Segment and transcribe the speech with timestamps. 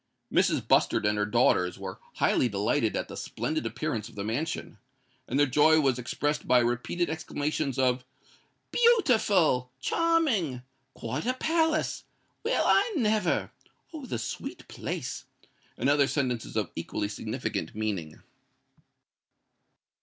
[0.33, 0.67] Mrs.
[0.67, 4.79] Bustard and her daughters were highly delighted at the splendid appearance of the mansion;
[5.27, 8.03] and their joy was expressed by repeated exclamations of
[8.71, 14.07] "Beautiful!"—"Charming!"—"Quite a palace!"—"Well, I never!"—"Oh!
[14.07, 18.23] the sweet place!"—and other sentences of equally significant meaning.